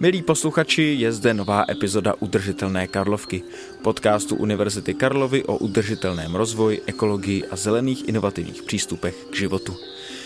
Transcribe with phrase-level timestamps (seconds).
[0.00, 3.42] Milí posluchači, je zde nová epizoda Udržitelné Karlovky,
[3.82, 9.76] podcastu Univerzity Karlovy o udržitelném rozvoji, ekologii a zelených inovativních přístupech k životu.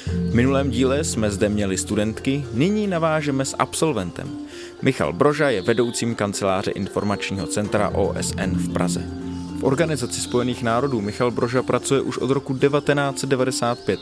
[0.06, 4.28] V minulém díle jsme zde měli studentky, nyní navážeme s absolventem.
[4.82, 9.04] Michal Broža je vedoucím kanceláře informačního centra OSN v Praze.
[9.58, 14.00] V Organizaci spojených národů Michal Broža pracuje už od roku 1995.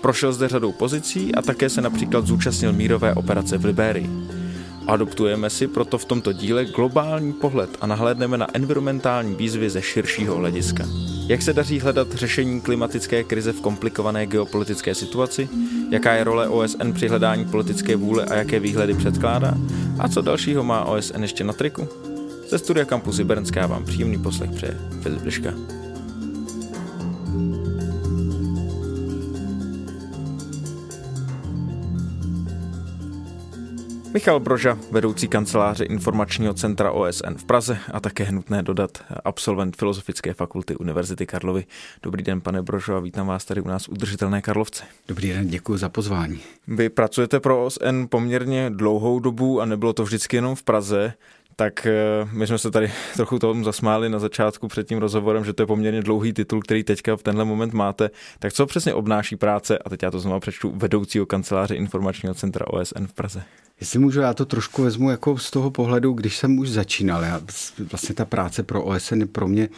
[0.00, 4.10] Prošel zde řadou pozicí a také se například zúčastnil mírové operace v Libérii.
[4.86, 10.36] Adoptujeme si proto v tomto díle globální pohled a nahlédneme na environmentální výzvy ze širšího
[10.36, 10.84] hlediska.
[11.26, 15.48] Jak se daří hledat řešení klimatické krize v komplikované geopolitické situaci?
[15.90, 19.54] Jaká je role OSN při hledání politické vůle a jaké výhledy předkládá?
[19.98, 21.88] A co dalšího má OSN ještě na triku?
[22.48, 25.54] Ze studia Campusy Bernská vám příjemný poslech přeje Filip Liška.
[34.16, 40.34] Michal Broža, vedoucí kanceláře informačního centra OSN v Praze a také nutné dodat absolvent Filozofické
[40.34, 41.64] fakulty Univerzity Karlovy.
[42.02, 44.84] Dobrý den, pane Brožo, a vítám vás tady u nás Udržitelné Karlovce.
[45.08, 46.40] Dobrý den, děkuji za pozvání.
[46.68, 51.14] Vy pracujete pro OSN poměrně dlouhou dobu a nebylo to vždycky jenom v Praze
[51.56, 51.92] tak eh,
[52.32, 55.66] my jsme se tady trochu tomu zasmáli na začátku před tím rozhovorem, že to je
[55.66, 58.10] poměrně dlouhý titul, který teďka v tenhle moment máte.
[58.38, 62.66] Tak co přesně obnáší práce, a teď já to znovu přečtu, vedoucího kanceláře informačního centra
[62.66, 63.42] OSN v Praze?
[63.80, 67.22] Jestli můžu, já to trošku vezmu jako z toho pohledu, když jsem už začínal.
[67.22, 67.40] Já,
[67.90, 69.68] vlastně ta práce pro OSN je pro mě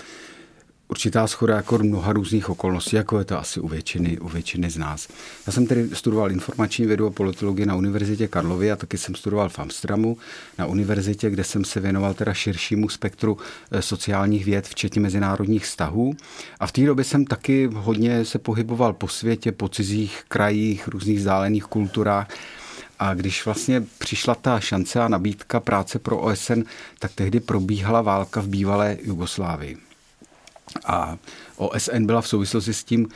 [0.88, 4.76] určitá schoda jako mnoha různých okolností, jako je to asi u většiny, u většiny z
[4.76, 5.08] nás.
[5.46, 9.48] Já jsem tedy studoval informační vědu a politologii na Univerzitě Karlovy a taky jsem studoval
[9.48, 10.16] v Amsterdamu
[10.58, 13.38] na univerzitě, kde jsem se věnoval teda širšímu spektru
[13.70, 16.14] eh, sociálních věd, včetně mezinárodních vztahů.
[16.60, 21.18] A v té době jsem taky hodně se pohyboval po světě, po cizích krajích, různých
[21.18, 22.28] vzdálených kulturách.
[22.98, 26.60] A když vlastně přišla ta šance a nabídka práce pro OSN,
[26.98, 29.87] tak tehdy probíhala válka v bývalé Jugoslávii.
[30.86, 31.18] A
[31.56, 33.08] OSN byla v souvislosti s tím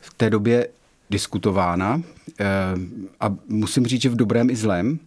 [0.00, 0.68] v té době
[1.10, 2.02] diskutována
[2.40, 2.44] eh,
[3.20, 4.98] a musím říct, že v dobrém i zlém.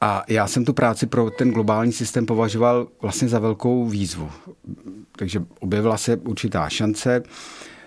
[0.00, 4.30] A já jsem tu práci pro ten globální systém považoval vlastně za velkou výzvu.
[5.16, 7.22] Takže objevila se určitá šance.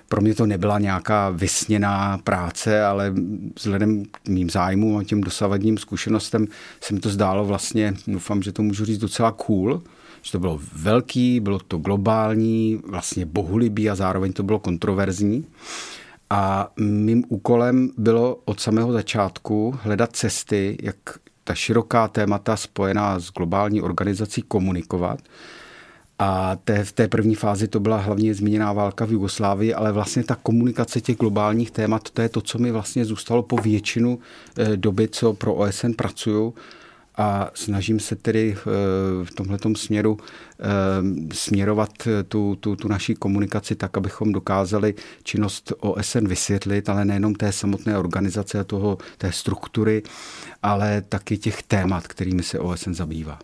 [0.10, 3.14] Pro mě to nebyla nějaká vysněná práce, ale
[3.56, 6.48] vzhledem k mým zájmům a těm dosavadním zkušenostem
[6.82, 9.82] se mi to zdálo vlastně, doufám, že to můžu říct, docela cool
[10.24, 15.46] že to bylo velký, bylo to globální, vlastně bohulibý a zároveň to bylo kontroverzní.
[16.30, 20.96] A mým úkolem bylo od samého začátku hledat cesty, jak
[21.44, 25.20] ta široká témata spojená s globální organizací komunikovat.
[26.20, 30.24] A té, v té první fázi to byla hlavně zmíněná válka v Jugoslávii, ale vlastně
[30.24, 34.20] ta komunikace těch globálních témat, to je to, co mi vlastně zůstalo po většinu
[34.58, 36.54] eh, doby, co pro OSN pracuju
[37.16, 38.64] a snažím se tedy eh,
[39.24, 40.66] v tomto směru eh,
[41.34, 41.92] směrovat
[42.28, 47.98] tu, tu, tu naší komunikaci tak, abychom dokázali činnost OSN vysvětlit, ale nejenom té samotné
[47.98, 50.04] organizace a toho, té struktury,
[50.64, 53.40] ale taky těch témat, kterými se OSN zabývá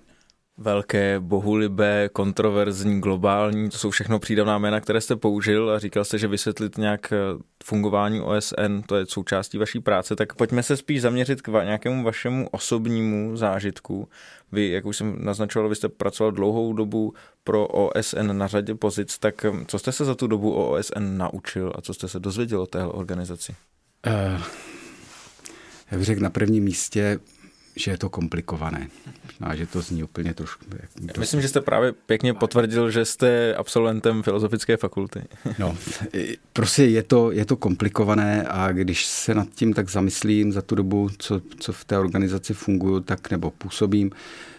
[0.59, 6.17] velké, bohulibé, kontroverzní, globální, to jsou všechno přídavná jména, které jste použil a říkal jste,
[6.17, 7.17] že vysvětlit nějak eh,
[7.63, 12.47] fungování OSN, to je součástí vaší práce, tak pojďme se spíš zaměřit k nějakému vašemu
[12.51, 14.09] osobnímu zážitku.
[14.51, 19.17] Vy, jak už jsem naznačoval, vy jste pracoval dlouhou dobu pro OSN na řadě pozic,
[19.17, 22.19] tak eh, co jste se za tu dobu o OSN naučil a co jste se
[22.19, 23.55] dozvěděl o téhle organizaci?
[24.07, 24.41] Uh,
[25.91, 27.19] já bych řekl na prvním místě,
[27.79, 28.87] že je to komplikované.
[29.41, 30.65] A že to zní úplně trošku...
[31.01, 31.17] Dost...
[31.17, 35.21] Myslím, že jste právě pěkně potvrdil, že jste absolventem filozofické fakulty.
[35.59, 35.77] no,
[36.53, 40.75] prostě je to, je to komplikované a když se nad tím tak zamyslím za tu
[40.75, 44.11] dobu, co, co v té organizaci funguju, tak nebo působím,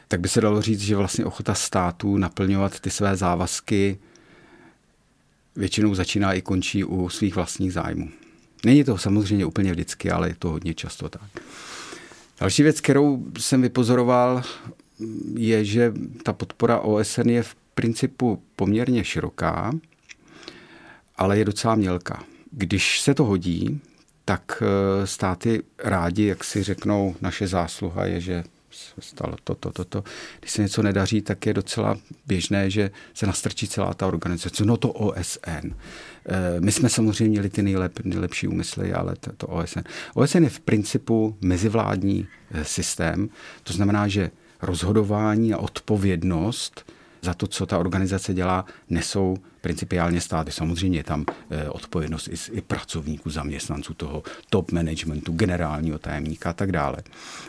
[0.08, 3.98] tak by se dalo říct, že vlastně ochota států naplňovat ty své závazky
[5.56, 8.10] většinou začíná i končí u svých vlastních zájmů.
[8.64, 11.30] Není to samozřejmě úplně vždycky, ale je to hodně často tak.
[12.40, 14.42] Další věc, kterou jsem vypozoroval,
[15.34, 15.92] je, že
[16.22, 19.72] ta podpora OSN je v principu poměrně široká,
[21.16, 22.24] ale je docela mělká.
[22.50, 23.80] Když se to hodí,
[24.24, 28.44] tak eh, státy rádi, jak si řeknou, naše zásluha je, že
[28.98, 30.04] stalo to, to, to, to.
[30.40, 34.64] Když se něco nedaří, tak je docela běžné, že se nastrčí celá ta organizace.
[34.64, 35.48] No to OSN.
[35.50, 39.80] Eh, my jsme samozřejmě měli ty nejlep, nejlepší úmysly, ale to, to OSN.
[40.14, 43.28] OSN je v principu mezivládní eh, systém,
[43.62, 44.30] to znamená, že
[44.62, 50.52] rozhodování a odpovědnost za to, co ta organizace dělá, nesou principiálně státy.
[50.52, 56.52] Samozřejmě je tam eh, odpovědnost i, i pracovníků, zaměstnanců toho top managementu, generálního tajemníka a
[56.52, 56.96] tak dále.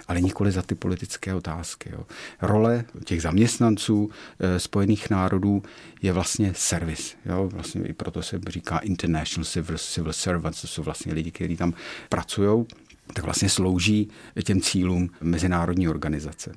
[0.08, 1.90] Ale nikoli za ty politické otázky.
[1.94, 2.06] Jo.
[2.42, 4.10] Role těch zaměstnanců
[4.40, 5.64] eh, Spojených národů
[6.02, 7.16] je vlastně servis.
[7.26, 11.74] Vlastně i proto se říká International Civil, Civil Servants, to jsou vlastně lidi, kteří tam
[12.10, 12.66] pracují
[13.14, 14.10] tak vlastně slouží
[14.44, 16.52] těm cílům mezinárodní organizace.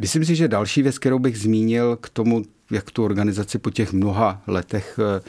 [0.00, 3.92] Myslím si, že další věc, kterou bych zmínil k tomu, jak tu organizaci po těch
[3.92, 5.20] mnoha letech eh,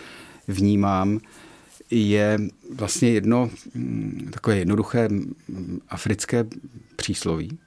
[0.47, 1.19] vnímám,
[1.91, 2.39] je
[2.75, 6.45] vlastně jedno mm, takové jednoduché mm, africké
[6.95, 7.57] přísloví.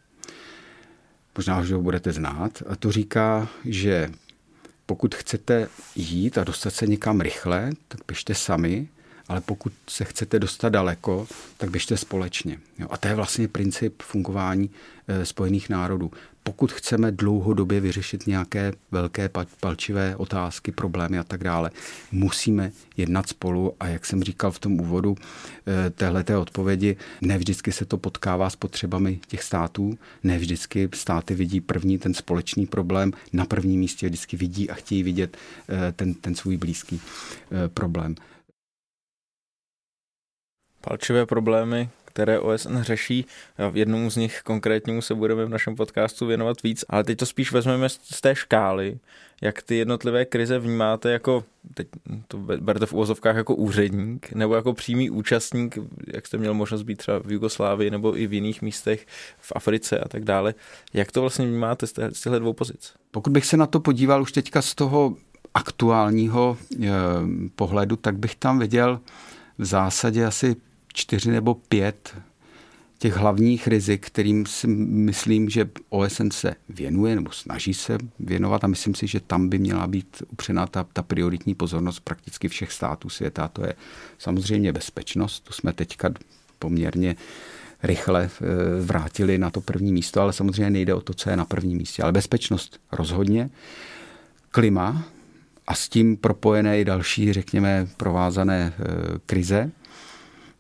[1.36, 2.62] Možná, že ho budete znát.
[2.66, 4.10] A to říká, že
[4.86, 8.88] pokud chcete jít a dostat se někam rychle, tak běžte sami
[9.32, 11.26] ale pokud se chcete dostat daleko,
[11.56, 12.58] tak běžte společně.
[12.78, 14.70] Jo, a to je vlastně princip fungování
[15.08, 16.10] e, Spojených národů.
[16.42, 19.30] Pokud chceme dlouhodobě vyřešit nějaké velké
[19.60, 21.70] palčivé otázky, problémy a tak dále,
[22.12, 27.72] musíme jednat spolu a jak jsem říkal v tom úvodu e, téhleté odpovědi, ne vždycky
[27.72, 33.12] se to potkává s potřebami těch států, ne vždycky státy vidí první ten společný problém,
[33.32, 35.36] na prvním místě vždycky vidí a chtějí vidět
[35.68, 37.00] e, ten, ten svůj blízký
[37.74, 38.14] problém
[40.88, 43.26] palčivé problémy, které OSN řeší.
[43.70, 47.26] V jednom z nich konkrétnímu se budeme v našem podcastu věnovat víc, ale teď to
[47.26, 48.98] spíš vezmeme z té škály,
[49.42, 51.44] jak ty jednotlivé krize vnímáte jako,
[51.74, 51.88] teď
[52.28, 55.78] to berte v úvozovkách jako úředník, nebo jako přímý účastník,
[56.14, 59.06] jak jste měl možnost být třeba v Jugoslávii nebo i v jiných místech
[59.38, 60.54] v Africe a tak dále.
[60.92, 62.92] Jak to vlastně vnímáte z, těchto dvou pozic?
[63.10, 65.16] Pokud bych se na to podíval už teďka z toho
[65.54, 66.88] aktuálního eh,
[67.56, 69.00] pohledu, tak bych tam viděl
[69.58, 70.56] v zásadě asi
[70.92, 72.14] čtyři nebo pět
[73.02, 78.66] těch hlavních rizik, kterým si myslím, že OSN se věnuje nebo snaží se věnovat a
[78.66, 83.08] myslím si, že tam by měla být upřena ta, ta prioritní pozornost prakticky všech států
[83.08, 83.48] světa.
[83.48, 83.74] To je
[84.18, 86.10] samozřejmě bezpečnost, to jsme teďka
[86.58, 87.16] poměrně
[87.82, 88.46] rychle eh,
[88.82, 92.02] vrátili na to první místo, ale samozřejmě nejde o to, co je na prvním místě.
[92.02, 93.50] Ale bezpečnost rozhodně.
[94.50, 95.04] Klima
[95.66, 98.84] a s tím propojené i další, řekněme, provázané eh,
[99.26, 99.70] krize–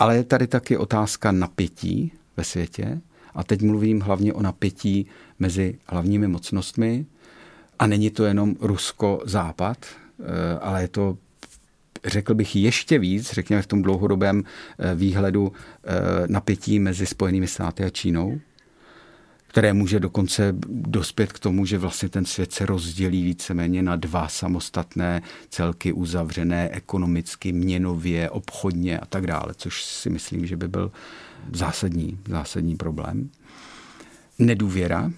[0.02, 3.00] ale je tady taky otázka napětí ve světě.
[3.34, 5.06] A teď mluvím hlavně o napětí
[5.38, 7.06] mezi hlavními mocnostmi.
[7.78, 11.16] A není to jenom Rusko-Západ, eh, ale je to
[12.04, 14.44] řekl bych ještě víc, řekněme v tom dlouhodobém
[14.78, 15.90] eh, výhledu eh,
[16.26, 18.40] napětí mezi Spojenými státy a Čínou
[19.52, 24.28] které může dokonce dospět k tomu, že vlastně ten svět se rozdělí víceméně na dva
[24.28, 30.92] samostatné celky uzavřené ekonomicky, měnově, obchodně a tak dále, což si myslím, že by byl
[31.52, 33.30] zásadní, zásadní problém.
[34.38, 35.12] Nedůvěra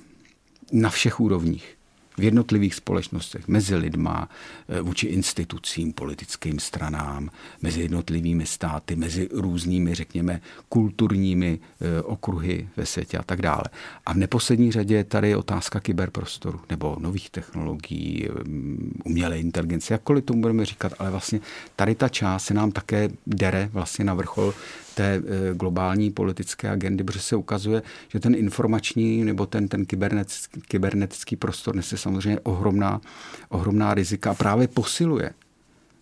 [0.72, 1.73] na všech úrovních
[2.18, 4.28] v jednotlivých společnostech, mezi lidma,
[4.68, 7.30] eh, vůči institucím, politickým stranám,
[7.62, 13.64] mezi jednotlivými státy, mezi různými, řekněme, kulturními eh, okruhy ve světě a tak dále.
[14.06, 20.24] A v neposlední řadě je tady otázka kyberprostoru nebo nových technologií, mm, umělé inteligence, jakkoliv
[20.24, 21.40] tomu budeme říkat, ale vlastně
[21.76, 24.54] tady ta část se nám také dere vlastně na vrchol
[24.94, 30.60] té eh, globální politické agendy, protože se ukazuje, že ten informační nebo ten, ten kybernetický,
[30.60, 33.00] kybernetický prostor nese samozřejmě ohromná,
[33.48, 35.30] ohromná rizika a právě posiluje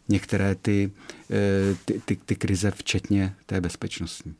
[0.08, 0.90] některé ty,
[1.30, 4.34] eh, ty, ty, ty krize, včetně té bezpečnostní.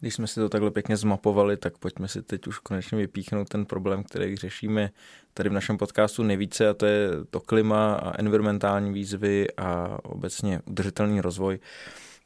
[0.00, 3.66] Když jsme si to takhle pěkně zmapovali, tak pojďme si teď už konečně vypíchnout ten
[3.66, 4.90] problém, který řešíme
[5.34, 10.60] tady v našem podcastu nejvíce, a to je to klima a environmentální výzvy a obecně
[10.66, 11.58] udržitelný rozvoj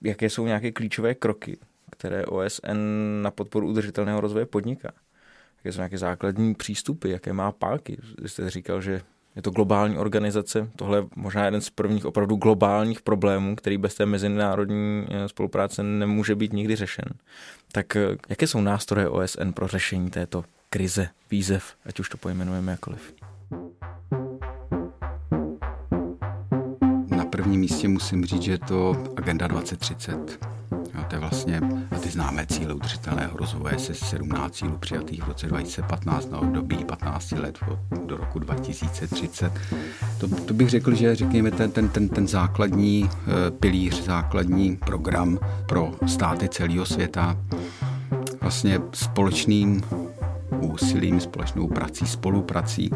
[0.02, 1.58] jaké jsou nějaké klíčové kroky,
[1.90, 2.78] které OSN
[3.22, 4.92] na podporu udržitelného rozvoje podniká.
[5.58, 7.98] Jaké jsou nějaké základní přístupy, jaké má páky.
[8.22, 9.02] Vy jste říkal, že
[9.36, 13.94] je to globální organizace, tohle je možná jeden z prvních opravdu globálních problémů, který bez
[13.94, 17.04] té mezinárodní eh, spolupráce nemůže být nikdy řešen.
[17.72, 22.72] Tak eh, jaké jsou nástroje OSN pro řešení této krize, výzev, ať už to pojmenujeme
[22.72, 23.14] jakoliv?
[27.50, 30.46] Prvním místě musím říct, že je to Agenda 2030.
[30.70, 31.60] Jo, to je vlastně
[32.00, 37.32] ty známé cíle udržitelného rozvoje se 17 cílů přijatých v roce 2015 na období 15
[37.32, 37.58] let
[38.06, 39.52] do roku 2030.
[40.20, 45.38] To, to bych řekl, že řekněme ten, ten, ten, ten základní eh, pilíř, základní program
[45.66, 47.36] pro státy celého světa
[48.40, 49.82] vlastně společným
[50.60, 52.90] úsilím, společnou prací, spoluprací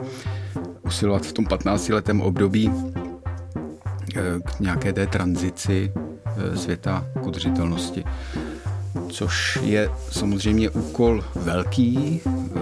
[0.83, 2.71] usilovat v tom 15-letém období
[4.45, 5.93] k nějaké té tranzici
[6.27, 8.05] eh, světa k udržitelnosti.
[9.09, 12.61] Což je samozřejmě úkol velký, eh,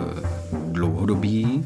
[0.53, 1.65] dlouhodobý,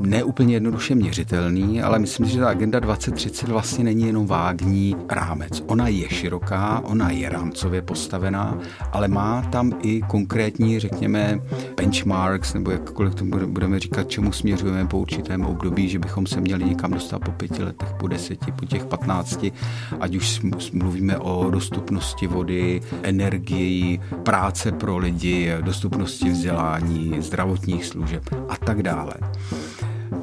[0.00, 5.62] neúplně jednoduše měřitelný, ale myslím si, že ta agenda 2030 vlastně není jenom vágní rámec.
[5.66, 8.58] Ona je široká, ona je rámcově postavená,
[8.92, 11.40] ale má tam i konkrétní, řekněme,
[11.76, 16.64] benchmarks, nebo jakkoliv to budeme říkat, čemu směřujeme po určitém období, že bychom se měli
[16.64, 19.52] někam dostat po pěti letech, po deseti, po těch patnácti,
[20.00, 20.40] ať už
[20.72, 29.14] mluvíme o dostupnosti vody, energii, práce pro lidi, dostupnosti vzdělání, zdravotních služeb a tak dále.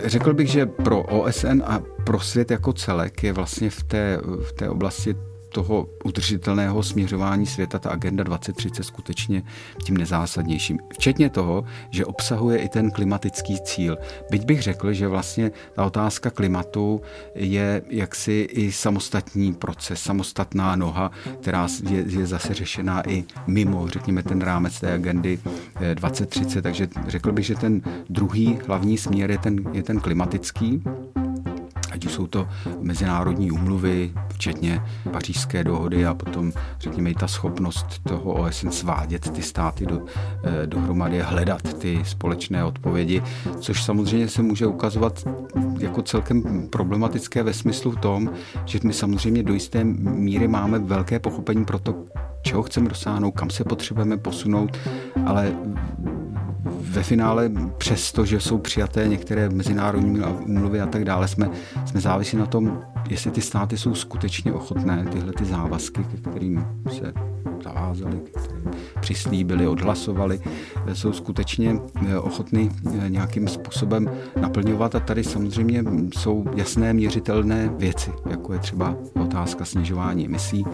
[0.08, 4.52] Řekl bych, že pro OSN a pro svět jako celek je vlastně v té, v
[4.54, 5.16] té oblasti
[5.58, 9.44] toho udržitelného směřování světa ta agenda 2030 skutečně
[9.84, 10.80] tím nezásadnějším.
[10.94, 13.98] Včetně toho, že obsahuje i ten klimatický cíl.
[14.32, 17.02] Byť bych řekl, že vlastně ta otázka klimatu
[17.36, 21.12] je jaksi i samostatný proces, samostatná noha,
[21.42, 25.40] která je, je zase řešená i mimo, řekněme, ten rámec té agendy
[25.94, 26.60] 2030.
[26.60, 30.84] Eh, Takže řekl bych, že ten druhý hlavní směr je ten, je ten klimatický
[31.98, 32.48] ať už jsou to
[32.82, 39.42] mezinárodní umluvy, včetně pařížské dohody a potom, řekněme, i ta schopnost toho OSN svádět ty
[39.42, 40.01] státy do,
[40.44, 43.24] eh, dohromady, hledat ty společné odpovědi,
[43.60, 45.27] což samozřejmě se může ukazovat
[45.80, 48.30] jako celkem problematické ve smyslu tom,
[48.66, 51.96] že my samozřejmě do jisté míry máme velké pochopení pro to,
[52.42, 54.77] čeho chceme dosáhnout, kam se potřebujeme posunout,
[55.25, 55.54] ale
[56.89, 61.50] ve finále, přesto, že jsou přijaté některé mezinárodní umluvy a tak dále, jsme,
[61.86, 66.67] jsme závisí na tom, jestli ty státy jsou skutečně ochotné tyhle ty závazky, ke kterým
[66.98, 67.13] se
[67.63, 68.20] zavázali,
[69.00, 70.39] přislíbili, odhlasovali,
[70.94, 72.70] jsou skutečně eh, ochotny
[73.06, 74.10] eh, nějakým způsobem
[74.41, 80.65] naplňovat a tady samozřejmě jsou jasné měřitelné věci, jako je třeba otázka snižování emisí.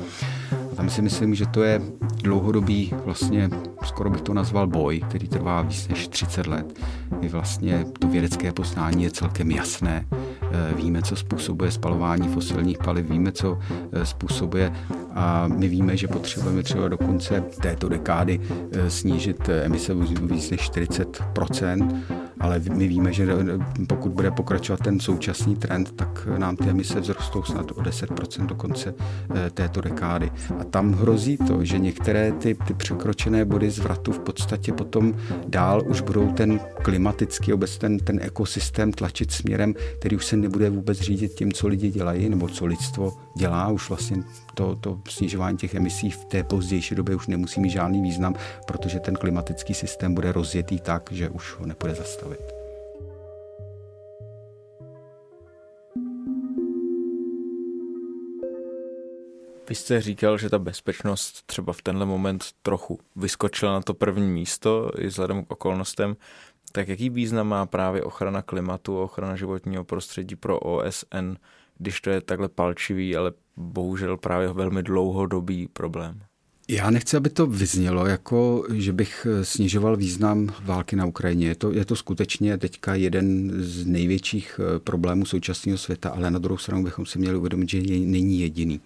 [0.84, 1.82] Tam si myslím, že to je
[2.24, 3.50] dlouhodobý, vlastně
[3.84, 6.80] skoro bych to nazval boj, který trvá víc než 30 let.
[7.22, 10.06] I vlastně to vědecké poznání je celkem jasné.
[10.12, 13.60] Eh, víme, co způsobuje spalování fosilních paliv, víme, co
[14.04, 14.74] způsobuje
[15.14, 18.40] a my víme, že potřebujeme třeba do konce této dekády
[18.72, 21.24] eh, snížit eh, emise víc než 40
[22.44, 27.02] ale my víme, že eh, pokud bude pokračovat ten současný trend, tak nám ty emise
[27.02, 28.94] vzrostou snad o 10% do konce
[29.54, 30.32] této dekády.
[30.60, 35.14] A tam hrozí to, že některé ty, ty překročené body zvratu v podstatě potom
[35.48, 40.70] dál už budou ten klimatický, vůbec ten, ten ekosystém tlačit směrem, který už se nebude
[40.70, 43.68] vůbec řídit tím, co lidi dělají, nebo co lidstvo dělá.
[43.68, 44.24] Už vlastně
[44.54, 48.36] to, to snižování těch emisí v té pozdější době už nemusí mít žádný význam,
[48.68, 52.64] protože ten klimatický systém bude rozjetý tak, že už ho nepůjde zastavit.
[59.70, 64.30] Vy jste říkal, že ta bezpečnost třeba v tenhle moment trochu vyskočila na to první
[64.30, 66.16] místo i vzhledem k okolnostem.
[66.72, 71.36] Tak jaký význam má právě ochrana klimatu, ochrana životního prostředí pro OSN,
[71.84, 76.22] když to je takhle palčivý, ale bohužel právě velmi dlouhodobý problém.
[76.68, 81.48] Já nechci, aby to vyznělo, jako že bych snižoval význam války na Ukrajině.
[81.48, 86.40] Je to, je to skutečně teďka jeden z největších eh, problémů současného světa, ale na
[86.40, 88.82] druhou stranu bychom si měli uvědomit, že je, není jediný.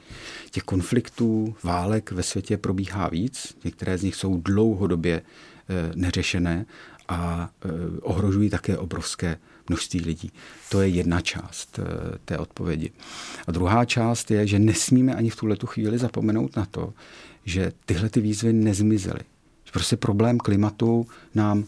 [0.52, 6.66] Těch konfliktů, válek ve světě probíhá víc, některé z nich jsou dlouhodobě eh, neřešené
[7.08, 7.70] a eh,
[8.02, 9.38] ohrožují také obrovské
[9.70, 10.32] množství lidí.
[10.70, 12.92] To je jedna část eh, té odpovědi.
[13.48, 16.94] A druhá část je, že nesmíme ani v tuhle chvíli zapomenout na to,
[17.46, 19.22] že tyhle ty výzvy nezmizely.
[19.72, 21.64] Prostě problém klimatu nám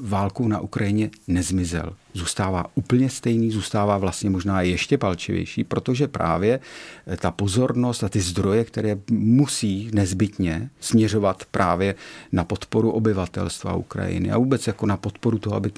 [0.00, 1.96] válkou na Ukrajině nezmizel.
[2.14, 6.60] Zůstává úplně stejný, zůstává vlastně možná ještě palčivější, protože právě
[7.06, 11.94] eh, ta pozornost a ty zdroje, které musí nezbytně směřovat právě
[12.32, 15.72] na podporu obyvatelstva Ukrajiny a vůbec jako na podporu toho, aby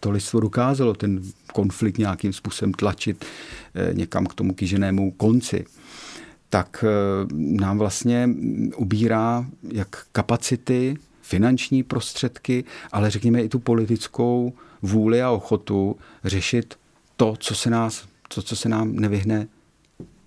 [0.00, 3.24] to lidstvo dokázalo ten konflikt nějakým způsobem tlačit
[3.74, 5.64] eh, někam k tomu kýženému konci,
[6.48, 8.28] tak eh, nám vlastně
[8.76, 14.52] ubírá jak kapacity, finanční prostředky, ale řekněme i tu politickou
[14.82, 16.74] vůli a ochotu řešit
[17.16, 18.04] to, co se, nás,
[18.34, 19.48] to, co se nám nevyhne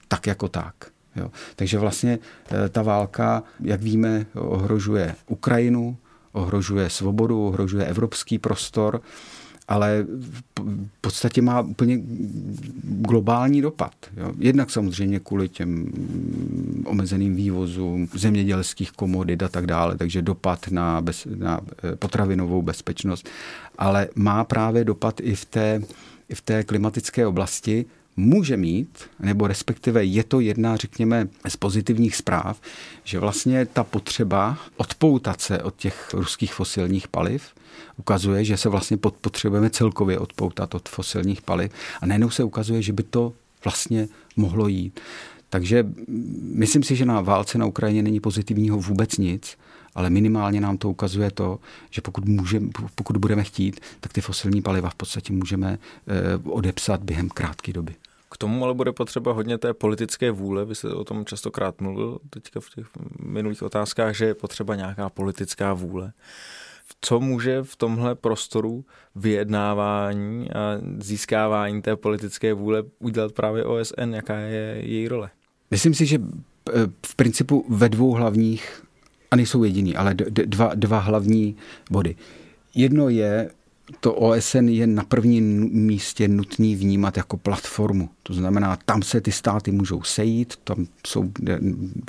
[0.08, 0.76] tak jako tak.
[1.16, 1.32] Jo.
[1.56, 2.20] Takže vlastně
[2.52, 5.98] eh, ta válka, jak víme, ohrožuje Ukrajinu,
[6.32, 9.02] ohrožuje svobodu, ohrožuje evropský prostor
[9.74, 12.00] ale v podstatě má úplně
[12.84, 13.94] globální dopad.
[14.18, 14.34] Jo.
[14.40, 15.92] Jednak samozřejmě kvůli těm
[16.86, 23.30] omezeným vývozům zemědělských komodit a tak dále, takže dopad na, bez, na eh, potravinovou bezpečnost,
[23.78, 25.82] ale má právě dopad i v té,
[26.30, 32.16] i v té klimatické oblasti, může mít, nebo respektive je to jedna, řekněme, z pozitivních
[32.16, 32.62] zpráv,
[33.04, 37.44] že vlastně ta potřeba odpoutat se od těch ruských fosilních paliv
[37.98, 42.94] ukazuje, že se vlastně potřebujeme celkově odpoutat od fosilních paliv a najednou se ukazuje, že
[42.94, 45.00] by to vlastně mohlo jít.
[45.50, 45.86] Takže
[46.42, 49.58] myslím si, že na válce na Ukrajině není pozitivního vůbec nic,
[49.96, 51.60] ale minimálně nám to ukazuje to,
[51.90, 57.04] že pokud, můžeme, pokud budeme chtít, tak ty fosilní paliva v podstatě můžeme eh, odepsat
[57.04, 57.96] během krátké doby.
[58.32, 60.66] K tomu ale bude potřeba hodně té politické vůle.
[60.66, 62.88] Vy jste o tom častokrát mluvil teďka v těch
[63.20, 66.14] minulých otázkách, že je potřeba nějaká politická vůle.
[67.02, 68.86] Co může v tomhle prostoru
[69.16, 74.14] vyjednávání a získávání té politické vůle udělat právě OSN?
[74.14, 75.30] Jaká je její role?
[75.72, 76.20] Myslím si, že
[76.70, 76.72] eh,
[77.06, 78.84] v principu ve dvou hlavních,
[79.34, 81.56] a nejsou jediný, ale dva, dva hlavní
[81.92, 82.16] body.
[82.76, 83.50] Jedno je
[84.00, 88.10] to OSN je na prvním místě nutný vnímat jako platformu.
[88.24, 91.32] To znamená, tam se ty státy můžou sejít, tam jsou,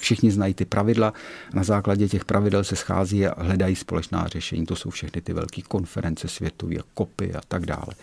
[0.01, 1.13] všichni znají ty pravidla,
[1.55, 4.67] na základě těch pravidel se schází a hledají společná řešení.
[4.67, 7.95] To jsou všechny ty velké konference světové, kopy a tak dále.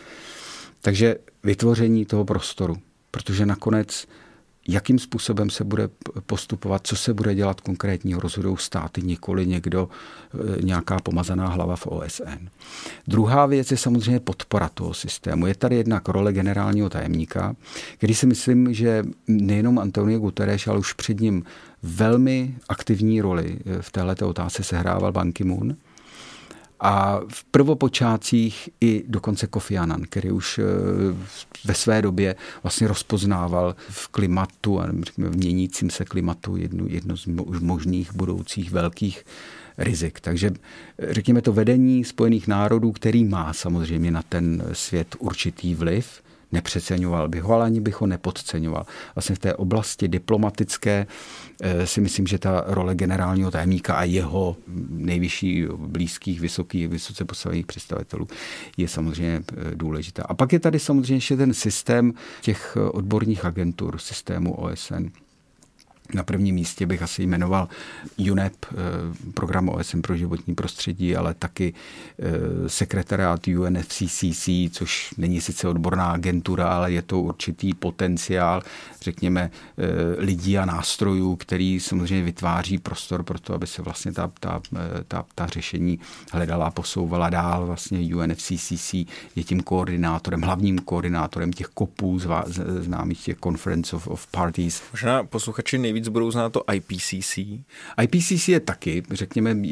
[0.82, 2.78] Takže vytvoření toho prostoru,
[3.12, 4.08] protože nakonec
[4.68, 5.90] jakým způsobem se bude
[6.26, 9.90] postupovat, co se bude dělat konkrétního, rozhodují státy, nikoli někdo,
[10.60, 12.48] e, nějaká pomazaná hlava v OSN.
[13.08, 15.48] Druhá věc je samozřejmě podpora toho systému.
[15.48, 17.56] Je tady jednak role generálního tajemníka,
[17.94, 21.44] který si myslím, že nejenom Antonio Guterres, ale už před ním
[21.84, 25.76] velmi aktivní roli v této otázce sehrával Ban Ki-moon
[26.82, 30.64] a v prvopočátcích i dokonce Kofi Annan, který už eh,
[31.66, 37.26] ve své době vlastně rozpoznával v klimatu a v měnícím se klimatu jednu, jedno z
[37.60, 39.26] možných budoucích velkých
[39.78, 40.20] rizik.
[40.20, 40.52] Takže
[41.00, 47.30] eh, řekněme to vedení Spojených národů, který má samozřejmě na ten svět určitý vliv, nepřeceňoval
[47.30, 48.86] bych ho, ale ani bych ho nepodceňoval.
[49.16, 51.08] Vlastně v té oblasti diplomatické
[51.62, 54.58] eh, si myslím, že ta role generálního tajemníka a jeho
[54.90, 58.28] nejvyšší blízkých, vysokých, vysoce postavených představitelů
[58.78, 60.24] je samozřejmě eh, důležitá.
[60.24, 65.06] A pak je tady samozřejmě ještě ten systém těch eh, odborných agentur systému OSN.
[66.14, 67.68] Na prvním místě bych asi jmenoval
[68.32, 68.76] UNEP, eh,
[69.34, 71.74] program OSN pro životní prostředí, ale taky
[72.20, 78.62] eh, sekretariát UNFCCC, což není sice odborná agentura, ale je to určitý potenciál,
[79.02, 79.84] řekněme, eh,
[80.18, 84.62] lidí a nástrojů, který samozřejmě vytváří prostor pro to, aby se vlastně ta, ta,
[85.08, 86.00] ta, ta řešení
[86.32, 87.66] hledala a posouvala dál.
[87.66, 88.94] Vlastně UNFCCC
[89.36, 92.20] je tím koordinátorem, hlavním koordinátorem těch kopů
[92.80, 94.84] známých těch Conference of, of Parties.
[94.92, 97.38] Možná posluchači nejvíc víc budou znát to IPCC.
[98.02, 99.68] IPCC je taky, řekněme,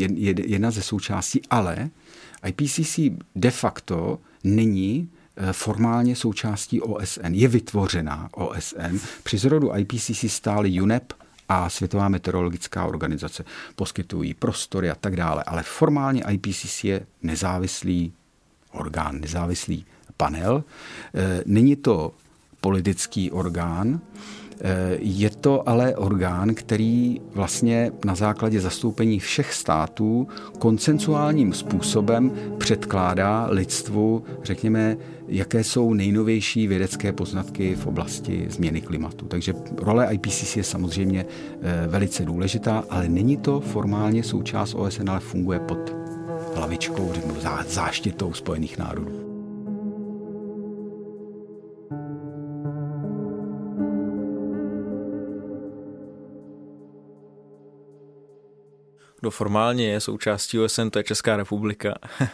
[0.45, 1.89] jedna ze součástí, ale
[2.47, 2.99] IPCC
[3.35, 7.33] de facto není eh, formálně součástí OSN.
[7.33, 8.97] Je vytvořená OSN.
[9.23, 11.13] Při zrodu IPCC stály UNEP
[11.49, 13.45] a Světová meteorologická organizace.
[13.75, 18.13] Poskytují prostory a tak dále, ale formálně IPCC je nezávislý
[18.71, 19.85] orgán, nezávislý
[20.17, 20.63] panel.
[21.15, 22.13] Eh, není to
[22.61, 23.99] politický orgán,
[24.99, 30.27] je to ale orgán, který vlastně na základě zastoupení všech států
[30.59, 39.25] koncensuálním způsobem předkládá lidstvu, řekněme, jaké jsou nejnovější vědecké poznatky v oblasti změny klimatu.
[39.25, 45.19] Takže role IPCC je samozřejmě eh, velice důležitá, ale není to formálně součást OSN, ale
[45.19, 45.95] funguje pod
[46.55, 49.28] hlavičkou, řekněme, záštitou Spojených národů.
[59.19, 61.93] Kdo formálně je součástí OSN, to je Česká republika.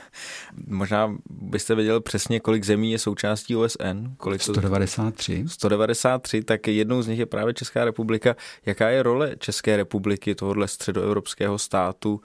[0.68, 4.14] Možná byste věděl přesně, kolik zemí je součástí OSN.
[4.18, 5.44] Kolik 193.
[5.48, 8.36] 193, tak jednou z nich je právě Česká republika.
[8.66, 12.22] Jaká je role České republiky, tohohle středoevropského státu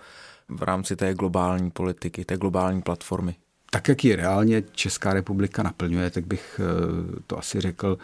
[0.48, 3.34] v rámci té globální politiky, té globální platformy?
[3.70, 7.98] Tak, jak ji reálně Česká republika naplňuje, tak bych eh, to asi řekl,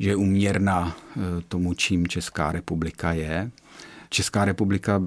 [0.00, 3.50] že je uměrná eh, tomu, čím Česká republika je.
[4.16, 5.02] Česká republika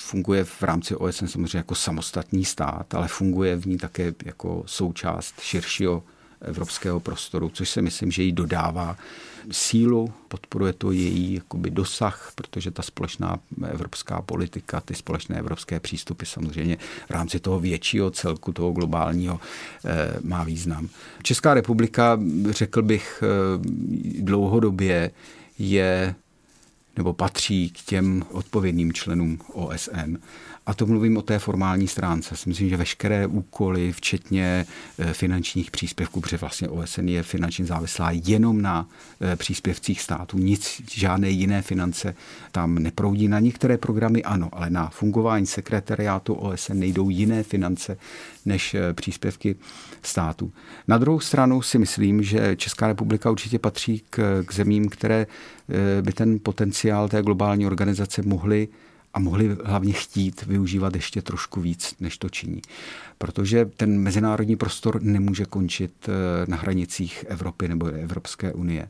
[0.00, 5.40] funguje v rámci OSN samozřejmě jako samostatný stát, ale funguje v ní také jako součást
[5.40, 6.02] širšího
[6.40, 8.96] evropského prostoru, což si myslím, že jí dodává
[9.50, 13.38] sílu, podporuje to její jakoby dosah, protože ta společná
[13.68, 19.40] evropská politika, ty společné evropské přístupy samozřejmě v rámci toho většího celku, toho globálního
[19.84, 20.88] eh, má význam.
[21.22, 23.58] Česká republika, řekl bych, eh,
[24.22, 25.10] dlouhodobě
[25.58, 26.14] je
[26.96, 30.16] nebo patří k těm odpovědným členům OSN.
[30.66, 32.34] A to mluvím o té formální stránce.
[32.46, 34.66] Myslím, že veškeré úkoly, včetně
[34.98, 38.88] eh, finančních příspěvků, protože vlastně OSN je finančně závislá jenom na
[39.20, 40.38] eh, příspěvcích států.
[40.38, 42.14] Nic, žádné jiné finance
[42.52, 43.28] tam neproudí.
[43.28, 47.98] Na některé programy ano, ale na fungování sekretariátu OSN nejdou jiné finance
[48.44, 49.56] než eh, příspěvky
[50.02, 50.52] států.
[50.88, 55.26] Na druhou stranu si myslím, že Česká republika určitě patří k, k zemím, které
[56.02, 58.68] by ten potenciál té globální organizace mohly
[59.16, 62.62] a mohli hlavně chtít využívat ještě trošku víc, než to činí.
[63.18, 66.12] Protože ten mezinárodní prostor nemůže končit eh,
[66.46, 68.88] na hranicích Evropy nebo Evropské unie.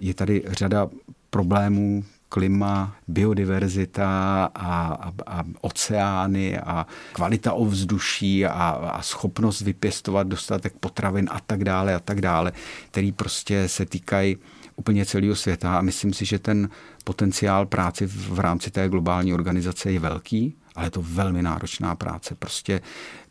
[0.00, 0.90] Je tady řada
[1.30, 4.08] problémů, klima, biodiverzita
[4.44, 11.64] a, a, a oceány a kvalita ovzduší a, a schopnost vypěstovat dostatek potravin a tak
[11.64, 12.52] dále a tak dále,
[12.90, 14.36] který prostě se týkají
[14.76, 15.78] úplně celého světa.
[15.78, 16.68] A myslím si, že ten
[17.04, 22.34] potenciál práci v rámci té globální organizace je velký, ale je to velmi náročná práce.
[22.34, 22.80] Prostě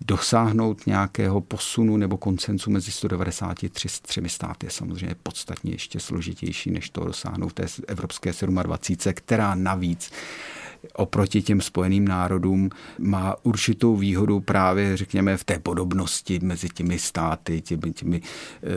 [0.01, 3.89] dosáhnout nějakého posunu nebo koncensu mezi 193
[4.27, 8.32] státy je samozřejmě podstatně ještě složitější, než to dosáhnout té evropské
[8.63, 10.12] 27, která navíc
[10.94, 17.62] oproti těm spojeným národům má určitou výhodu právě, řekněme, v té podobnosti mezi těmi státy,
[17.62, 18.22] těmi, těmi
[18.63, 18.67] eh,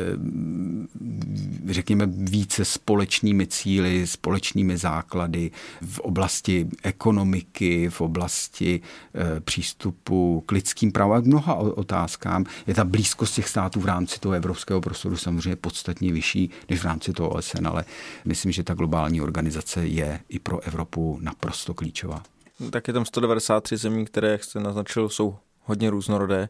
[1.72, 5.50] řekněme, více společnými cíly, společnými základy
[5.82, 8.80] v oblasti ekonomiky, v oblasti
[9.14, 12.44] eh, přístupu k lidským právům a k mnoha otázkám.
[12.66, 16.84] Je ta blízkost těch států v rámci toho evropského prostoru samozřejmě podstatně vyšší než v
[16.84, 17.84] rámci toho OSN, ale
[18.24, 22.22] myslím, že ta globální organizace je i pro Evropu naprosto klíčová klíčová.
[22.70, 26.48] Tak je tam 193 zemí, které, jak jste naznačil, jsou hodně různorodé.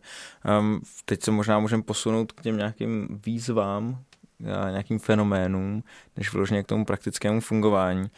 [0.60, 3.98] Um, teď se možná můžeme posunout k těm nějakým výzvám,
[4.62, 5.82] a nějakým fenoménům,
[6.16, 8.10] než vyloženě k tomu praktickému fungování.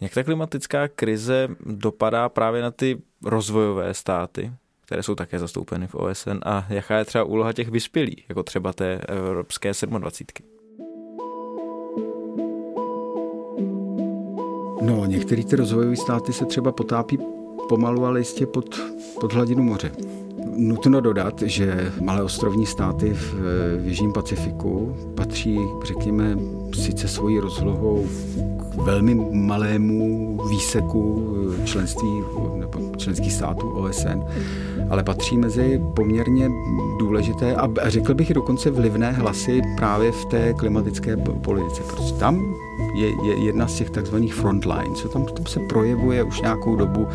[0.00, 4.52] Jak ta klimatická krize dopadá právě na ty rozvojové státy,
[4.84, 8.72] které jsou také zastoupeny v OSN a jaká je třeba úloha těch vyspělých, jako třeba
[8.72, 10.55] té evropské 27.
[14.86, 17.18] No, některé ty rozvojové státy se třeba potápí
[17.68, 18.80] pomalu, ale jistě pod,
[19.20, 19.90] pod hladinu moře.
[20.56, 23.34] Nutno dodat, že malé ostrovní státy v,
[23.78, 26.38] v Jižním Pacifiku patří, řekněme,
[26.74, 28.06] sice svojí rozlohou
[28.58, 32.22] k velmi malému výseku členství
[32.56, 34.22] nebo členských států OSN,
[34.90, 36.50] ale patří mezi poměrně
[36.98, 41.82] důležité a řekl bych i dokonce vlivné hlasy právě v té klimatické politice.
[41.82, 42.54] Protože tam
[42.96, 44.98] je, je jedna z těch takzvaných frontlines.
[44.98, 47.08] Co tam, tam se projevuje už nějakou dobu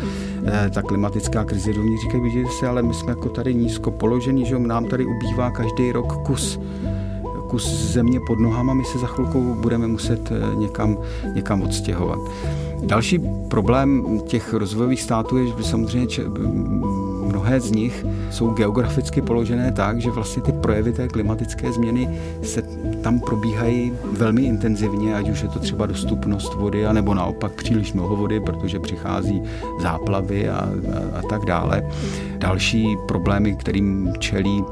[0.46, 1.70] eh, ta klimatická krize.
[1.70, 5.50] Oni říkají, vidíte se, ale my jsme jako tady nízko položený, že nám tady ubývá
[5.50, 6.60] každý rok kus
[7.52, 10.98] kus země pod nohama, my se za chvilku budeme muset eh, někam,
[11.34, 12.18] někam odstěhovat.
[12.82, 13.18] Další
[13.48, 16.06] problém těch rozvojových států je, že samozřejmě
[17.26, 22.08] mnohé z nich jsou geograficky položené tak, že vlastně ty projevy té klimatické změny
[22.42, 22.62] se
[23.02, 28.16] tam probíhají velmi intenzivně, ať už je to třeba dostupnost vody, anebo naopak příliš mnoho
[28.16, 29.42] vody, protože přichází
[29.80, 30.68] záplavy a, a,
[31.18, 31.90] a tak dále.
[32.38, 34.64] Další problémy, kterým čelí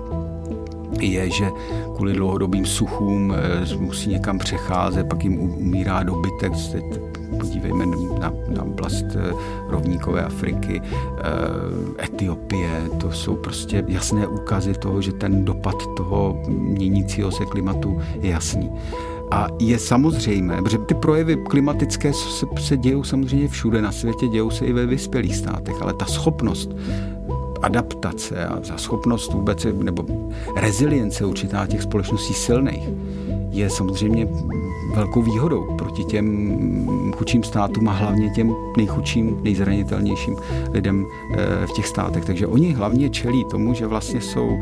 [1.01, 1.51] je, že
[1.97, 6.53] kvůli dlouhodobým suchům eh, musí někam přecházet, pak jim umírá dobytek,
[7.51, 7.87] podívejme
[8.21, 9.33] na, na oblast eh,
[9.69, 17.31] rovníkové Afriky, eh, Etiopie, to jsou prostě jasné úkazy toho, že ten dopad toho měnícího
[17.31, 18.71] se klimatu je jasný.
[19.31, 24.51] A je samozřejmé, protože ty projevy klimatické se, se dějou samozřejmě všude na světě, dějou
[24.51, 26.71] se i ve vyspělých státech, ale ta schopnost
[27.63, 30.05] adaptace a za schopnost vůbec, nebo
[30.57, 32.89] rezilience určitá těch společností silných,
[33.51, 34.29] je samozřejmě
[34.95, 40.37] velkou výhodou proti těm chudším státům a hlavně těm nejchudším, nejzranitelnějším
[40.73, 42.25] lidem eh, v těch státech.
[42.25, 44.59] Takže oni hlavně čelí tomu, že vlastně jsou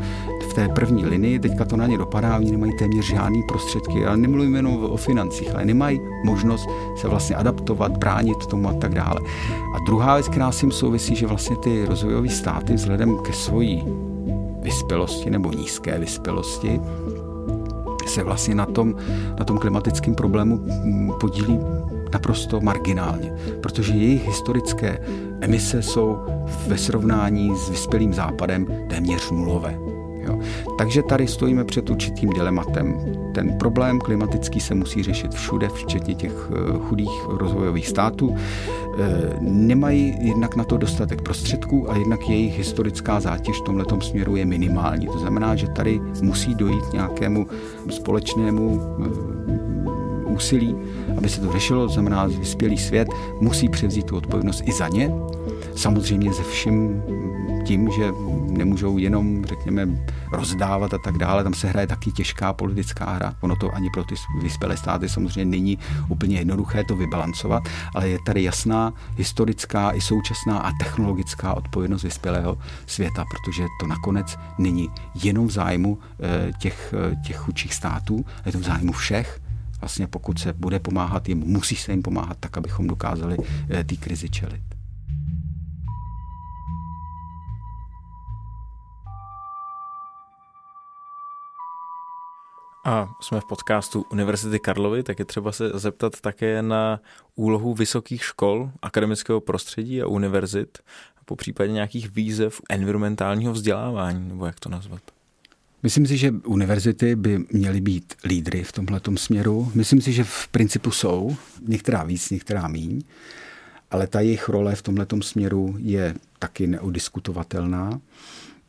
[0.49, 4.17] v té první linii, teďka to na ně dopadá, oni nemají téměř žádný prostředky, ale
[4.17, 9.21] nemluvím jenom o financích, ale nemají možnost se vlastně adaptovat, bránit tomu a tak dále.
[9.75, 13.83] A druhá věc, která s tím souvisí, že vlastně ty rozvojové státy vzhledem ke svojí
[14.61, 16.81] vyspělosti nebo nízké vyspělosti
[18.09, 18.95] se vlastně na tom,
[19.39, 20.65] na tom klimatickém problému
[21.19, 21.59] podílí
[22.13, 24.99] naprosto marginálně, protože jejich historické
[25.41, 26.17] emise jsou
[26.67, 29.88] ve srovnání s vyspělým západem téměř nulové.
[30.29, 30.39] Jo.
[30.77, 32.99] Takže tady stojíme před určitým dilematem.
[33.33, 38.35] Ten problém klimatický se musí řešit všude, včetně těch eh, chudých rozvojových států.
[38.97, 44.35] Eh, nemají jednak na to dostatek prostředků a jednak jejich historická zátěž v tomto směru
[44.35, 45.07] je minimální.
[45.07, 47.47] To znamená, že tady musí dojít nějakému
[47.89, 49.49] společnému eh,
[50.29, 50.75] úsilí,
[51.17, 53.07] aby se to řešilo, to znamená, vyspělý svět
[53.39, 55.11] musí převzít tu odpovědnost i za ně,
[55.75, 57.03] samozřejmě ze vším
[57.65, 58.11] tím, že
[58.57, 59.87] nemůžou jenom, řekněme,
[60.31, 61.43] rozdávat a tak dále.
[61.43, 63.35] Tam se hraje taky těžká politická hra.
[63.41, 67.63] Ono to ani pro ty vyspělé státy samozřejmě není úplně jednoduché to vybalancovat,
[67.95, 74.37] ale je tady jasná historická i současná a technologická odpovědnost vyspělého světa, protože to nakonec
[74.57, 74.89] není
[75.23, 79.39] jenom v zájmu eh, těch, eh, těch chudších států, je to v zájmu všech,
[79.81, 83.37] vlastně pokud se bude pomáhat jim, musí se jim pomáhat tak, abychom dokázali
[83.69, 84.78] eh, té krizi čelit.
[92.89, 96.99] A jsme v podcastu Univerzity Karlovy, tak je třeba se zeptat také na
[97.35, 100.77] úlohu vysokých škol, akademického prostředí a univerzit,
[101.25, 105.01] po případě nějakých výzev environmentálního vzdělávání, nebo jak to nazvat.
[105.83, 109.71] Myslím si, že univerzity by měly být lídry v tomhle směru.
[109.75, 111.35] Myslím si, že v principu jsou,
[111.67, 113.01] některá víc, některá míň,
[113.91, 118.01] ale ta jejich role v tomhle směru je taky neudiskutovatelná.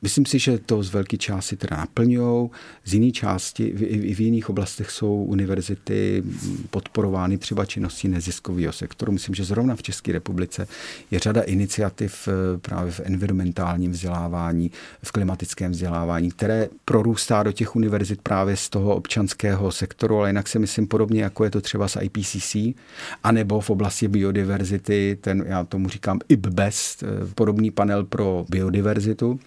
[0.03, 2.51] Myslím si, že to z velké části teda naplňují.
[2.85, 6.23] Z jiné části, i v jiných oblastech jsou univerzity
[6.71, 9.13] podporovány třeba činností neziskového sektoru.
[9.13, 10.69] Myslím, že zrovna v České republice
[11.11, 14.71] je řada iniciativ eh, právě v environmentálním vzdělávání,
[15.03, 20.49] v klimatickém vzdělávání, které prorůstá do těch univerzit právě z toho občanského sektoru, ale jinak
[20.49, 22.57] se myslím podobně, jako je to třeba s IPCC,
[23.25, 29.41] anebo v oblasti biodiverzity, ten, já tomu říkám IPBEST, eh, podobný panel pro biodiverzitu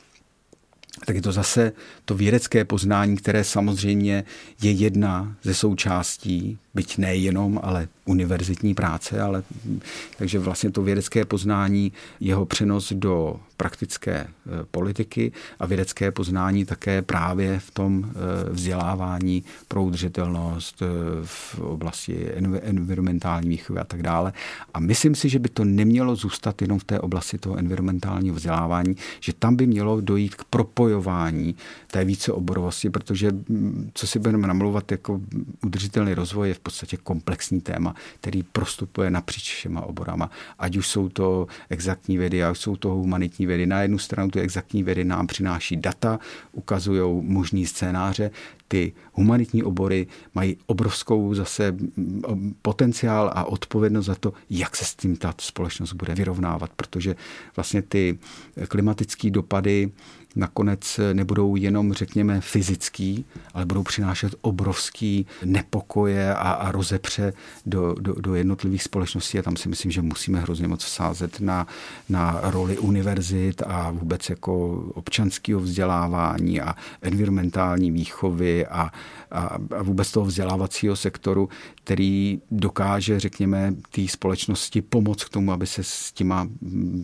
[1.05, 1.71] tak je to zase
[2.05, 4.23] to vědecké poznání, které samozřejmě
[4.61, 9.43] je jedna ze součástí byť nejenom, ale univerzitní práce, ale
[10.17, 14.27] takže vlastně to vědecké poznání, jeho přenos do praktické e,
[14.71, 20.85] politiky a vědecké poznání také právě v tom e, vzdělávání pro udržitelnost e,
[21.23, 22.31] v oblasti
[22.61, 24.33] environmentální výchovy a tak dále.
[24.73, 28.95] A myslím si, že by to nemělo zůstat jenom v té oblasti toho environmentálního vzdělávání,
[29.19, 31.55] že tam by mělo dojít k propojování
[31.91, 33.31] té víceoborovosti, protože
[33.93, 35.21] co si budeme namlouvat jako
[35.65, 40.29] udržitelný rozvoj je v podstatě komplexní téma, který prostupuje napříč všema oborama.
[40.59, 43.65] Ať už jsou to exaktní vědy, ať jsou to humanitní vědy.
[43.65, 46.19] Na jednu stranu ty exaktní vědy nám přináší data,
[46.51, 48.31] ukazují možný scénáře,
[48.67, 51.75] ty humanitní obory mají obrovskou zase
[52.61, 57.15] potenciál a odpovědnost za to, jak se s tím ta společnost bude vyrovnávat, protože
[57.55, 58.19] vlastně ty
[58.67, 59.91] klimatické dopady
[60.35, 67.33] nakonec nebudou jenom, řekněme, fyzický, ale budou přinášet obrovský nepokoje a, a rozepře
[67.65, 69.39] do, do, do jednotlivých společností.
[69.39, 71.67] A tam si myslím, že musíme hrozně moc sázet na,
[72.09, 78.91] na roli univerzit a vůbec jako občanského vzdělávání a environmentální výchovy a,
[79.31, 81.49] a, a vůbec toho vzdělávacího sektoru,
[81.83, 86.47] který dokáže, řekněme, té společnosti pomoct k tomu, aby se s těma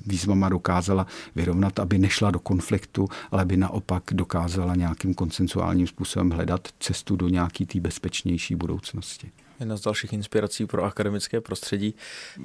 [0.05, 6.67] výzvama dokázala vyrovnat, aby nešla do konfliktu, ale by naopak dokázala nějakým konsensuálním způsobem hledat
[6.79, 9.31] cestu do nějaký té bezpečnější budoucnosti.
[9.59, 11.95] Jedna z dalších inspirací pro akademické prostředí.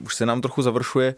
[0.05, 1.15] Už se nám trochu završuje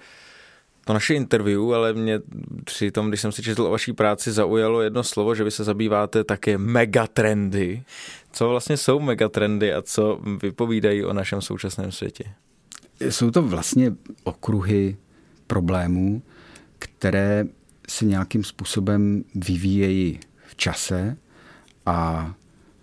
[0.86, 2.20] to naše interview, ale mě
[2.64, 5.64] při tom, když jsem si četl o vaší práci, zaujalo jedno slovo, že vy se
[5.64, 7.82] zabýváte také megatrendy.
[8.32, 12.24] Co vlastně jsou megatrendy a co vypovídají o našem současném světě?
[13.00, 13.94] Jsou to vlastně
[14.24, 14.96] okruhy
[15.46, 16.22] problémů,
[16.78, 17.44] které
[17.88, 21.16] se nějakým způsobem vyvíjejí v čase
[21.86, 22.30] a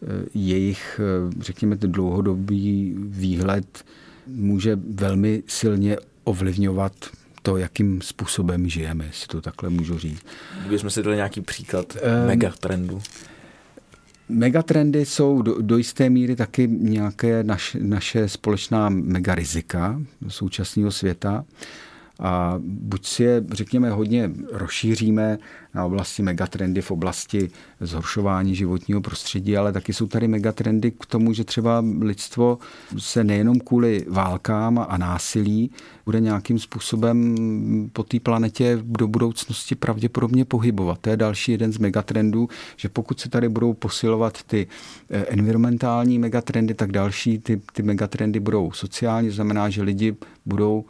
[0.02, 3.86] e, jejich, e, řekněme, dlouhodobý výhled
[4.28, 6.94] může velmi silně ovlivňovat
[7.44, 10.26] to, jakým způsobem žijeme, jestli to takhle můžu říct.
[10.60, 13.02] Kdybychom si dali nějaký příklad um, megatrendu.
[14.30, 21.46] Megatrendy jsou do, do jisté míry taky nějaké naš, naše společná megarizika současného světa
[22.24, 25.38] a buď si je, řekněme, hodně rozšíříme
[25.74, 31.34] na oblasti megatrendy v oblasti zhoršování životního prostředí, ale taky jsou tady megatrendy k tomu,
[31.34, 32.58] že třeba lidstvo
[32.98, 35.72] se nejenom kvůli válkám a násilí
[36.06, 37.36] bude nějakým způsobem
[37.94, 41.00] po té planetě do budoucnosti pravděpodobně pohybovat.
[41.02, 44.68] To je další jeden z megatrendů, že pokud se tady budou posilovat ty
[45.10, 50.86] eh, environmentální megatrendy, tak další ty, ty megatrendy budou sociální, znamená, že lidi budou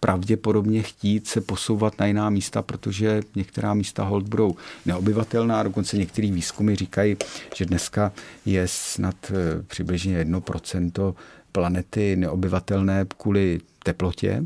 [0.00, 5.62] pravděpodobně chtít se posouvat na jiná místa, protože některá místa hold budou neobyvatelná.
[5.62, 7.16] Dokonce některý výzkumy říkají,
[7.56, 8.12] že dneska
[8.46, 11.14] je snad eh, přibližně 1%
[11.52, 14.44] planety neobyvatelné kvůli teplotě,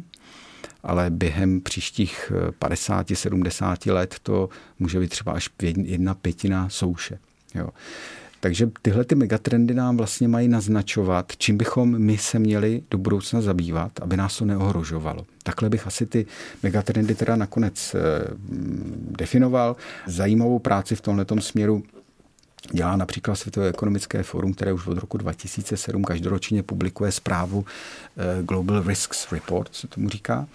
[0.83, 7.19] ale během příštích 50-70 eh, let to může být třeba až jedna pětina souše.
[7.55, 7.69] Jo.
[8.45, 13.41] Takže tyhle ty megatrendy nám vlastně mají naznačovat, čím bychom my se měli do budoucna
[13.41, 15.27] zabývat, aby nás to neohrožovalo.
[15.43, 16.27] Takhle bych asi ty
[16.63, 17.99] megatrendy teda nakonec eh,
[19.11, 19.77] definoval.
[20.07, 21.83] Zajímavou práci v tomto směru
[22.73, 27.65] dělá například Světové ekonomické fórum, které už od roku 2007 každoročně publikuje zprávu
[28.17, 30.47] eh, Global Risks Report, co tomu říká.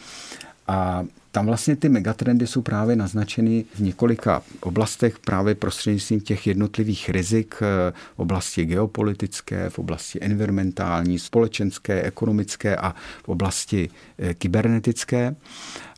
[0.68, 7.10] A tam vlastně ty megatrendy jsou právě naznačeny v několika oblastech právě prostřednictvím těch jednotlivých
[7.10, 15.36] rizik eh, v oblasti geopolitické, v oblasti environmentální, společenské, ekonomické a v oblasti eh, kybernetické.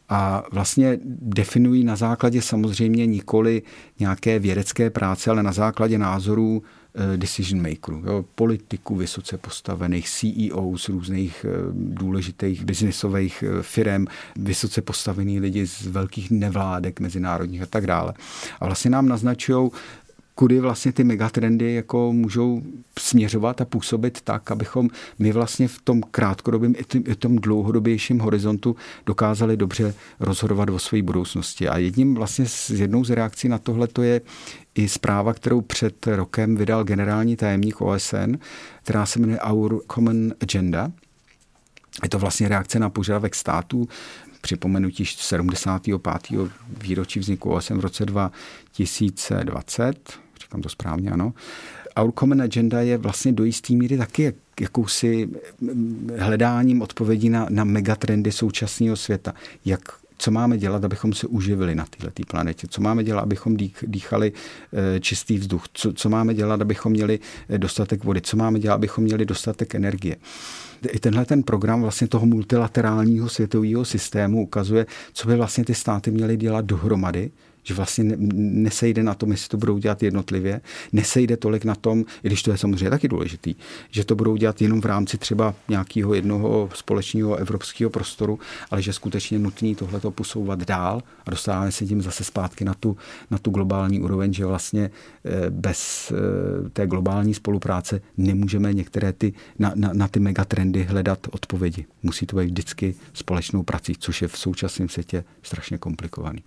[0.09, 3.61] A vlastně definují na základě samozřejmě nikoli
[3.99, 6.63] nějaké vědecké práce, ale na základě názorů
[7.15, 14.81] decision makerů, jo, politiků vysoce postavených, CEO z různých eh, důležitých biznisových eh, firm, vysoce
[14.81, 18.13] postavený lidi z velkých nevládek mezinárodních a tak dále.
[18.59, 19.69] A vlastně nám naznačují
[20.41, 22.61] kudy vlastně ty megatrendy jako můžou
[22.99, 26.73] směřovat a působit tak, abychom my vlastně v tom krátkodobém
[27.07, 28.75] i tom dlouhodobějším horizontu
[29.05, 31.69] dokázali dobře rozhodovat o své budoucnosti.
[31.69, 34.21] A jedním vlastně z jednou z reakcí na tohle to je
[34.75, 38.35] i zpráva, kterou před rokem vydal generální tajemník OSN,
[38.83, 40.91] která se jmenuje Our Common Agenda.
[42.03, 43.87] Je to vlastně reakce na požadavek států
[44.41, 46.05] připomenutí 75.
[46.81, 51.33] výročí vzniku OSN v roce 2020 říkám to správně, ano.
[52.01, 55.29] Our Common Agenda je vlastně do jisté míry taky jakousi
[56.17, 59.33] hledáním odpovědí na, na megatrendy současného světa.
[59.65, 59.81] Jak
[60.17, 64.31] co máme dělat, abychom se uživili na této planetě, co máme dělat, abychom dýchali
[64.73, 68.75] eh, čistý vzduch, co, co máme dělat, abychom měli eh, dostatek vody, co máme dělat,
[68.75, 70.15] abychom měli dostatek energie.
[70.91, 76.11] I tenhle ten program vlastně toho multilaterálního světového systému ukazuje, co by vlastně ty státy
[76.11, 77.31] měly dělat dohromady,
[77.63, 80.61] že vlastně nesejde na tom, jestli to budou dělat jednotlivě,
[80.93, 83.55] nesejde tolik na tom, i když to je samozřejmě taky důležitý,
[83.89, 88.39] že to budou dělat jenom v rámci třeba nějakého jednoho společného evropského prostoru,
[88.71, 92.97] ale že skutečně nutný tohleto posouvat dál a dostáváme se tím zase zpátky na tu,
[93.31, 94.91] na tu globální úroveň, že vlastně
[95.25, 101.19] eh, bez eh, té globální spolupráce nemůžeme některé ty, na, na, na ty megatrendy hledat
[101.31, 101.85] odpovědi.
[102.03, 106.43] Musí to být vždycky společnou prací, což je v současném světě strašně komplikovaný.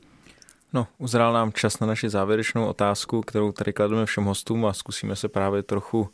[0.75, 5.17] No, uzrál nám čas na naši závěrečnou otázku, kterou tady klademe všem hostům a zkusíme
[5.17, 6.09] se právě trochu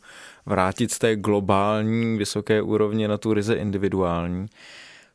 [0.45, 4.47] vrátit z té globální vysoké úrovně na tu ryze individuální.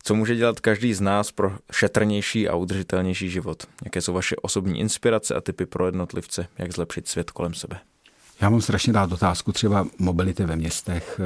[0.03, 3.67] Co může dělat každý z nás pro šetrnější a udržitelnější život?
[3.85, 6.49] Jaké jsou vaše osobní inspirace a typy pro jednotlivce?
[6.59, 7.79] Jak zlepšit svět kolem sebe?
[8.41, 11.21] Já mám strašně rád otázku třeba mobility ve městech.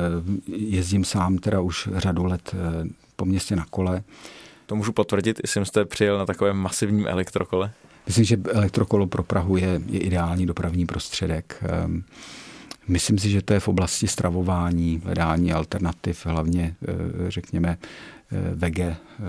[0.46, 4.02] Jezdím sám teda už řadu let eh, po městě na kole.
[4.66, 7.72] To můžu potvrdit, i jsem jste přijel na takovém masivním elektrokole.
[8.10, 11.62] Myslím, že elektrokolo pro Prahu je, je ideální dopravní prostředek.
[11.62, 12.04] Ehm,
[12.88, 18.96] myslím si, že to je v oblasti stravování, hledání alternativ, hlavně eh, řekněme eh, vege
[18.96, 19.22] eh,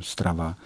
[0.00, 0.56] strava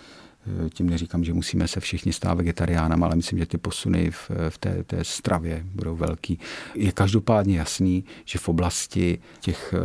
[0.70, 4.58] tím neříkám, že musíme se všichni stát vegetariánama, ale myslím, že ty posuny v, v
[4.58, 6.38] té, té stravě budou velký.
[6.74, 9.78] Je každopádně jasný, že v oblasti těch eh,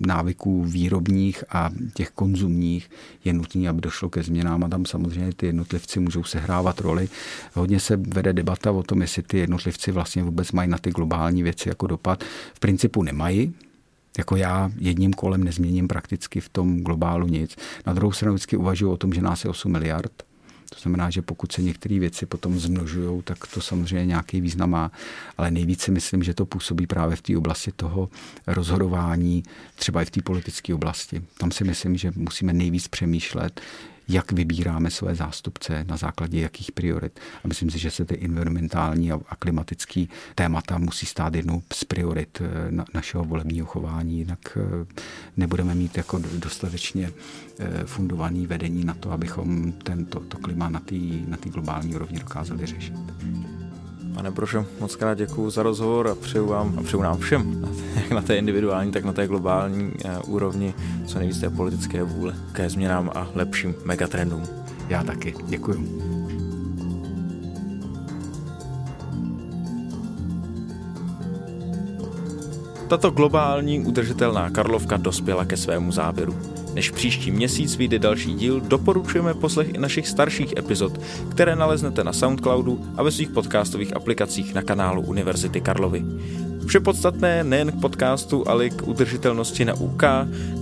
[0.00, 2.90] návyků výrobních a těch konzumních
[3.24, 7.08] je nutné, aby došlo ke změnám a tam samozřejmě ty jednotlivci můžou sehrávat roli.
[7.54, 11.42] Hodně se vede debata o tom, jestli ty jednotlivci vlastně vůbec mají na ty globální
[11.42, 12.24] věci jako dopad.
[12.54, 13.54] V principu nemají,
[14.18, 17.56] jako já jedním kolem nezměním prakticky v tom globálu nic.
[17.86, 20.12] Na druhou stranu vždycky uvažuji o tom, že nás je 8 miliard.
[20.74, 24.90] To znamená, že pokud se některé věci potom zmnožují, tak to samozřejmě nějaký význam má.
[25.38, 28.08] Ale nejvíce myslím, že to působí právě v té oblasti toho
[28.46, 29.42] rozhodování,
[29.74, 31.22] třeba i v té politické oblasti.
[31.38, 33.60] Tam si myslím, že musíme nejvíc přemýšlet,
[34.08, 37.20] jak vybíráme své zástupce, na základě jakých priorit.
[37.44, 42.42] A myslím si, že se ty environmentální a klimatické témata musí stát jednou z priorit
[42.44, 44.86] eh, na, našeho volebního chování, jinak eh,
[45.36, 47.10] nebudeme mít jako dostatečně
[47.58, 52.66] eh, fundovaný vedení na to, abychom tento to klima na té na globální úrovni dokázali
[52.66, 52.94] řešit.
[54.14, 58.10] Pane Brožo, moc krát děkuji za rozhovor a přeju vám a přeju nám všem, jak
[58.10, 60.74] na té individuální, tak na té globální eh, úrovni,
[61.06, 64.42] co nejvíc té politické vůle ke změnám a lepším megatrendům.
[64.88, 65.98] Já taky, děkuji.
[72.88, 76.36] Tato globální udržitelná Karlovka dospěla ke svému závěru.
[76.78, 82.12] Než příští měsíc vyjde další díl, doporučujeme poslech i našich starších epizod, které naleznete na
[82.12, 86.04] Soundcloudu a ve svých podcastových aplikacích na kanálu Univerzity Karlovy.
[86.66, 90.02] Vše podstatné nejen k podcastu, ale i k udržitelnosti na UK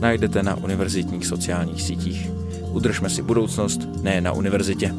[0.00, 2.30] najdete na univerzitních sociálních sítích.
[2.72, 4.94] Udržme si budoucnost, ne na univerzitě.